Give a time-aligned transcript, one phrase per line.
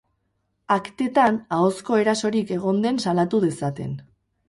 [0.75, 3.99] Aktetan ahozko erasorik egon den salatu dezaten.